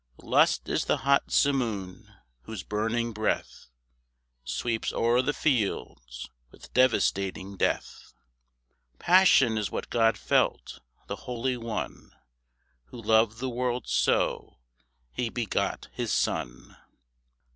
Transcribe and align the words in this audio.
Lust 0.23 0.67
is 0.67 0.85
the 0.85 0.97
hot 1.05 1.29
simoon 1.31 2.11
whose 2.45 2.63
burning 2.63 3.11
breath 3.13 3.67
Sweeps 4.43 4.91
o'er 4.91 5.21
the 5.21 5.31
fields 5.31 6.27
with 6.49 6.73
devastating 6.73 7.55
death. 7.55 8.11
Passion 8.97 9.59
is 9.59 9.69
what 9.69 9.91
God 9.91 10.17
felt, 10.17 10.79
the 11.05 11.15
Holy 11.29 11.55
One, 11.55 12.13
Who 12.85 12.99
loved 12.99 13.37
the 13.37 13.47
world 13.51 13.87
so, 13.87 14.57
He 15.11 15.29
begot 15.29 15.87
his 15.91 16.11
Son. 16.11 16.77